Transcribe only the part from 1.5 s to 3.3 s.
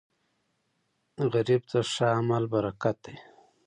ته ښه عمل برکت دی